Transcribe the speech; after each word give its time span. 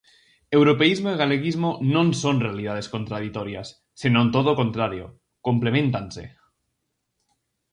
Europeísmo 0.57 1.07
e 1.11 1.19
galeguismo 1.21 1.69
non 1.95 2.07
son 2.21 2.43
realidades 2.45 2.87
contraditorias, 2.95 3.67
senón 4.01 4.27
todo 4.35 4.47
o 4.51 4.59
contrario: 4.61 5.05
compleméntanse. 5.47 6.23